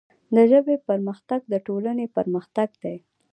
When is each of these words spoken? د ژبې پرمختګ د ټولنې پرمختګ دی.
د 0.35 0.37
ژبې 0.51 0.75
پرمختګ 0.87 1.39
د 1.51 1.53
ټولنې 1.67 2.05
پرمختګ 2.17 2.69
دی. 2.83 2.97